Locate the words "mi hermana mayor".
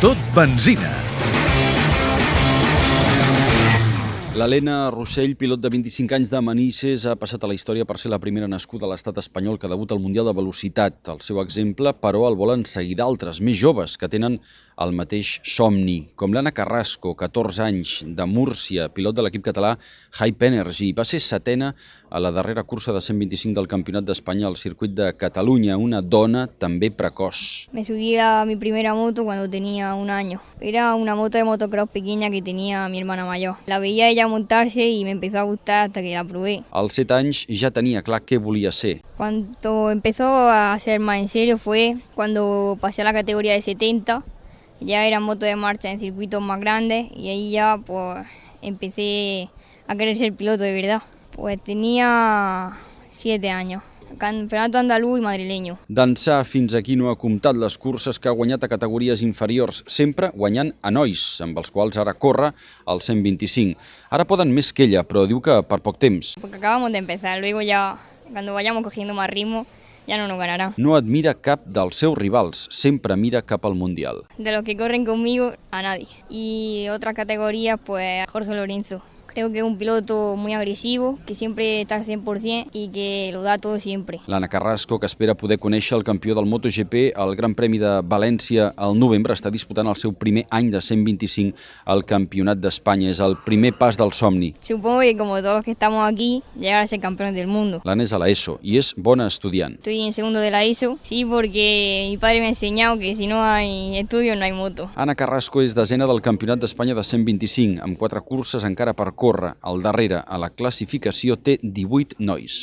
32.88-33.56